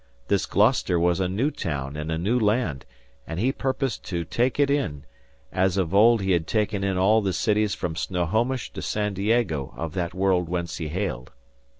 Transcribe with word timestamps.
This 0.29 0.47
Gloucester 0.47 0.99
was 0.99 1.19
a 1.19 1.29
new 1.29 1.51
town 1.51 1.95
in 1.95 2.09
a 2.09 2.17
new 2.17 2.39
land, 2.39 2.87
and 3.27 3.39
he 3.39 3.51
purposed 3.51 4.03
to 4.05 4.23
"take 4.23 4.59
it 4.59 4.71
in," 4.71 5.05
as 5.51 5.77
of 5.77 5.93
old 5.93 6.21
he 6.23 6.31
had 6.31 6.47
taken 6.47 6.83
in 6.83 6.97
all 6.97 7.21
the 7.21 7.33
cities 7.33 7.75
from 7.75 7.95
Snohomish 7.95 8.73
to 8.73 8.81
San 8.81 9.13
Diego 9.13 9.71
of 9.77 9.93
that 9.93 10.15
world 10.15 10.49
whence 10.49 10.77
he 10.77 10.87
hailed. 10.87 11.31